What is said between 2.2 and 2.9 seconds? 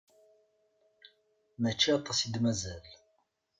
i d-mazal.